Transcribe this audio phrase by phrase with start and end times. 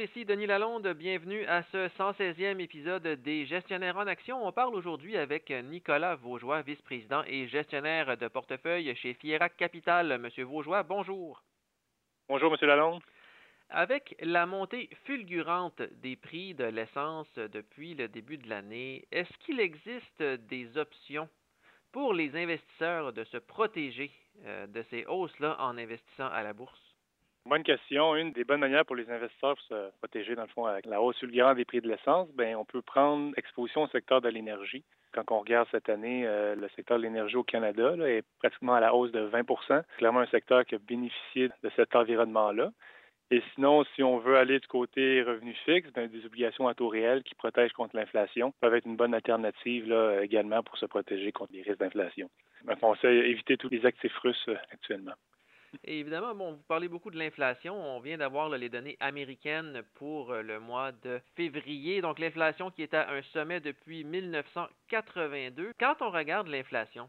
[0.00, 0.88] Bonjour, ici Denis Lalonde.
[0.94, 4.46] Bienvenue à ce 116e épisode des Gestionnaires en Action.
[4.46, 10.18] On parle aujourd'hui avec Nicolas Vaugeois, vice-président et gestionnaire de portefeuille chez Fierac Capital.
[10.18, 11.42] Monsieur Vaugeois, bonjour.
[12.30, 13.02] Bonjour, Monsieur Lalonde.
[13.68, 19.60] Avec la montée fulgurante des prix de l'essence depuis le début de l'année, est-ce qu'il
[19.60, 21.28] existe des options
[21.92, 24.10] pour les investisseurs de se protéger
[24.46, 26.89] euh, de ces hausses-là en investissant à la bourse?
[27.46, 28.16] Bonne question.
[28.16, 31.00] Une des bonnes manières pour les investisseurs pour se protéger, dans le fond, avec la
[31.00, 34.84] hausse fulgurante des prix de l'essence, ben, on peut prendre exposition au secteur de l'énergie.
[35.12, 38.80] Quand on regarde cette année, euh, le secteur de l'énergie au Canada est pratiquement à
[38.80, 42.70] la hausse de 20% clairement un secteur qui a bénéficié de cet environnement-là.
[43.32, 46.88] Et sinon, si on veut aller du côté revenu fixe, ben, des obligations à taux
[46.88, 51.32] réel qui protègent contre l'inflation peuvent être une bonne alternative là, également pour se protéger
[51.32, 52.28] contre les risques d'inflation.
[52.68, 55.14] On conseille éviter tous les actifs russes euh, actuellement.
[55.84, 57.74] Évidemment, bon, vous parlez beaucoup de l'inflation.
[57.74, 62.00] On vient d'avoir les données américaines pour euh, le mois de février.
[62.00, 65.72] Donc l'inflation qui est à un sommet depuis 1982.
[65.78, 67.08] Quand on regarde l'inflation,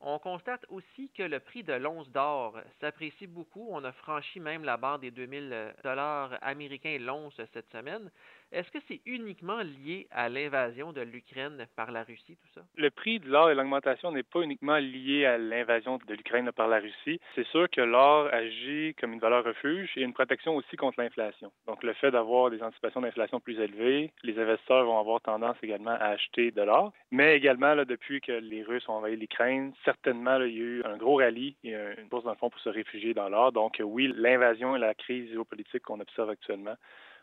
[0.00, 3.66] on constate aussi que le prix de l'once d'or s'apprécie beaucoup.
[3.70, 8.10] On a franchi même la barre des 2000 dollars américains l'once cette semaine.
[8.52, 12.60] Est-ce que c'est uniquement lié à l'invasion de l'Ukraine par la Russie, tout ça?
[12.76, 16.68] Le prix de l'or et l'augmentation n'est pas uniquement lié à l'invasion de l'Ukraine par
[16.68, 17.20] la Russie.
[17.34, 21.50] C'est sûr que l'or agit comme une valeur refuge et une protection aussi contre l'inflation.
[21.66, 25.90] Donc, le fait d'avoir des anticipations d'inflation plus élevées, les investisseurs vont avoir tendance également
[25.90, 26.92] à acheter de l'or.
[27.10, 30.96] Mais également, depuis que les Russes ont envahi l'Ukraine, certainement, il y a eu un
[30.96, 33.50] gros rallye et une bourse dans le fond pour se réfugier dans l'or.
[33.50, 36.76] Donc, oui, l'invasion et la crise géopolitique qu'on observe actuellement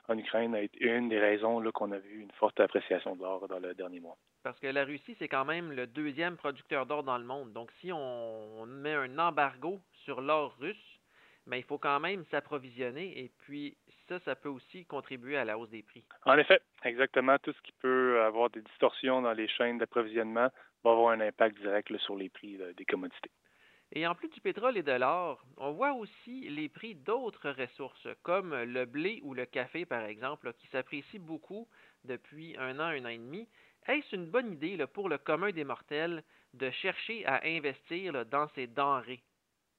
[0.07, 3.47] en Ukraine a été une des raisons qu'on a vu une forte appréciation de l'or
[3.47, 4.17] dans le dernier mois.
[4.43, 7.53] Parce que la Russie, c'est quand même le deuxième producteur d'or dans le monde.
[7.53, 10.99] Donc, si on met un embargo sur l'or russe,
[11.45, 13.75] mais ben, il faut quand même s'approvisionner et puis
[14.07, 16.03] ça, ça peut aussi contribuer à la hausse des prix.
[16.25, 17.37] En effet, exactement.
[17.39, 20.49] Tout ce qui peut avoir des distorsions dans les chaînes d'approvisionnement
[20.83, 23.31] va avoir un impact direct sur les prix des commodités.
[23.95, 28.07] Et en plus du pétrole et de l'or, on voit aussi les prix d'autres ressources,
[28.23, 31.67] comme le blé ou le café, par exemple, qui s'apprécient beaucoup
[32.03, 33.47] depuis un an, un an et demi.
[33.87, 36.23] Est-ce une bonne idée pour le commun des mortels
[36.55, 39.21] de chercher à investir dans ces denrées?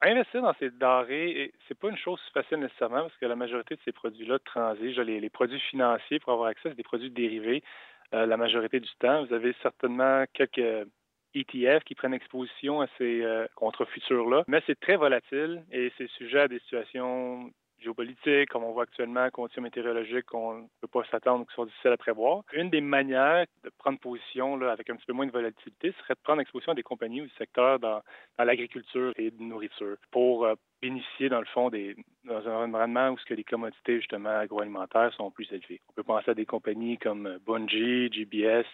[0.01, 3.81] Investir dans ces denrées, c'est pas une chose facile nécessairement parce que la majorité de
[3.85, 5.03] ces produits-là transigent.
[5.03, 7.65] Les, les, produits financiers pour avoir accès à des produits dérivés
[8.13, 9.25] euh, la majorité du temps.
[9.25, 10.87] Vous avez certainement quelques
[11.35, 14.45] ETF qui prennent exposition à ces euh, contre futurs-là.
[14.49, 17.51] Mais c'est très volatile et c'est sujet à des situations
[17.85, 21.93] géopolitiques, comme on voit actuellement, conditions météorologiques qu'on ne peut pas s'attendre, qui sont difficiles
[21.93, 22.43] à prévoir.
[22.53, 26.21] Une des manières de prendre position avec un petit peu moins de volatilité serait de
[26.23, 28.01] prendre exposition à des compagnies ou des secteurs dans,
[28.39, 33.19] l'agriculture et de nourriture pour euh, bénéficier, dans le fond, des, dans un environnement où
[33.19, 35.81] ce que les commodités, justement, agroalimentaires sont plus élevées.
[35.91, 38.67] On peut penser à des compagnies comme Bungie, GBS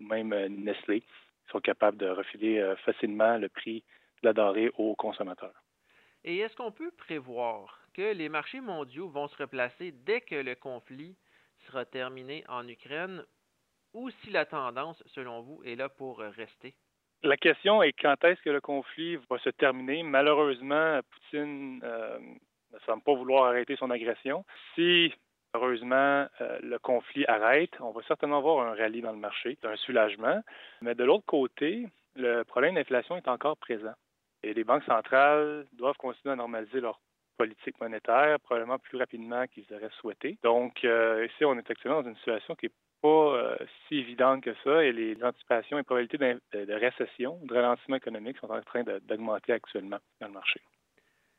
[0.00, 1.02] ou même euh, Nestlé
[1.50, 3.84] sont capables de refiler euh, facilement le prix
[4.22, 5.54] de la denrée aux consommateurs.
[6.24, 10.54] Et est-ce qu'on peut prévoir que les marchés mondiaux vont se replacer dès que le
[10.54, 11.16] conflit
[11.66, 13.24] sera terminé en Ukraine
[13.92, 16.74] ou si la tendance, selon vous, est là pour rester?
[17.22, 20.02] La question est quand est-ce que le conflit va se terminer?
[20.02, 22.18] Malheureusement, Poutine euh,
[22.72, 24.44] ne semble pas vouloir arrêter son agression.
[24.74, 25.12] Si
[25.54, 27.70] Heureusement, euh, le conflit arrête.
[27.80, 30.42] On va certainement avoir un rallye dans le marché, un soulagement.
[30.82, 33.94] Mais de l'autre côté, le problème d'inflation est encore présent.
[34.42, 37.00] Et les banques centrales doivent continuer à normaliser leur
[37.38, 40.38] politique monétaire, probablement plus rapidement qu'ils auraient souhaité.
[40.42, 44.42] Donc, euh, ici, on est actuellement dans une situation qui n'est pas euh, si évidente
[44.42, 48.82] que ça et les anticipations et probabilités de récession, de ralentissement économique sont en train
[48.82, 50.60] d'augmenter actuellement dans le marché.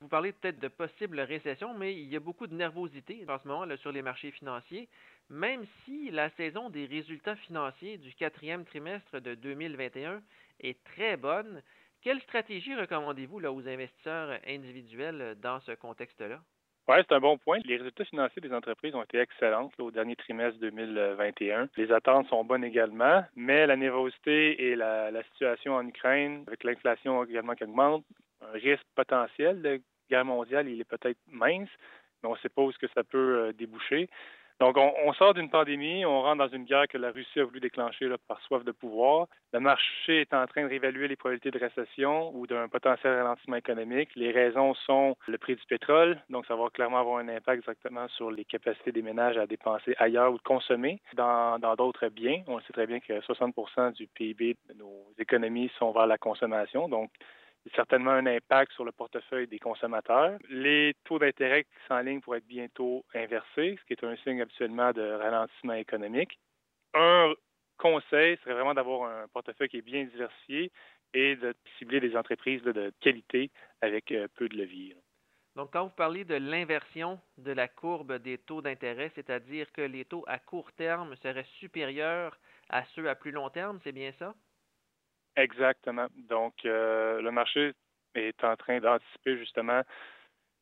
[0.06, 3.48] Vous parlez peut-être de possible récession, mais il y a beaucoup de nervosité en ce
[3.48, 4.88] moment sur les marchés financiers,
[5.32, 10.22] même si la saison des résultats financiers du quatrième trimestre de 2021
[10.60, 11.64] est très bonne.
[12.04, 16.40] Quelle stratégie recommandez-vous aux investisseurs individuels dans ce contexte-là?
[16.88, 17.58] Oui, c'est un bon point.
[17.66, 21.68] Les résultats financiers des entreprises ont été excellents au dernier trimestre 2021.
[21.78, 26.64] Les attentes sont bonnes également, mais la nervosité et la, la situation en Ukraine, avec
[26.64, 28.06] l'inflation également qui augmente,
[28.42, 31.70] un risque potentiel de guerre mondiale, il est peut-être mince,
[32.22, 34.10] mais on ne sait pas où ce que ça peut euh, déboucher.
[34.62, 37.60] Donc, on, sort d'une pandémie, on rentre dans une guerre que la Russie a voulu
[37.60, 39.28] déclencher par soif de pouvoir.
[39.52, 43.58] Le marché est en train de réévaluer les probabilités de récession ou d'un potentiel ralentissement
[43.58, 44.12] économique.
[44.16, 48.08] Les raisons sont le prix du pétrole, donc ça va clairement avoir un impact directement
[48.08, 52.42] sur les capacités des ménages à dépenser ailleurs ou de consommer dans d'autres biens.
[52.48, 56.88] On sait très bien que 60% du PIB de nos économies sont vers la consommation,
[56.88, 57.12] donc
[57.74, 60.38] certainement un impact sur le portefeuille des consommateurs.
[60.50, 64.92] Les taux d'intérêt qui s'enlignent pour être bientôt inversés, ce qui est un signe habituellement
[64.92, 66.38] de ralentissement économique.
[66.94, 67.34] Un
[67.78, 70.72] conseil serait vraiment d'avoir un portefeuille qui est bien diversifié
[71.14, 73.52] et de cibler des entreprises de qualité
[73.82, 74.96] avec euh, peu de levier.
[75.56, 80.04] Donc, quand vous parlez de l'inversion de la courbe des taux d'intérêt, c'est-à-dire que les
[80.04, 82.38] taux à court terme seraient supérieurs
[82.70, 84.36] à ceux à plus long terme, c'est bien ça?
[85.38, 86.08] Exactement.
[86.30, 87.74] Donc, euh, le marché
[88.16, 89.82] est en train d'anticiper justement.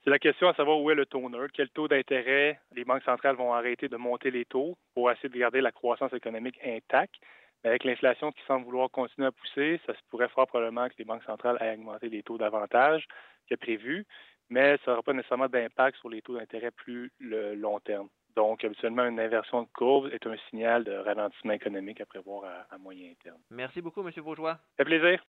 [0.03, 3.03] C'est la question à savoir où est le taux neutre, quel taux d'intérêt les banques
[3.03, 7.15] centrales vont arrêter de monter les taux pour essayer de garder la croissance économique intacte.
[7.63, 11.05] Avec l'inflation qui semble vouloir continuer à pousser, ça se pourrait fort probablement que les
[11.05, 13.05] banques centrales aient augmenté les taux davantage
[13.49, 14.05] que prévu,
[14.49, 18.09] mais ça n'aura pas nécessairement d'impact sur les taux d'intérêt plus le long terme.
[18.35, 22.77] Donc, habituellement, une inversion de courbe est un signal de ralentissement économique à prévoir à,
[22.77, 23.37] moyen terme.
[23.51, 24.11] Merci beaucoup, M.
[24.23, 24.53] Bourgeois.
[24.53, 25.19] Ça fait plaisir.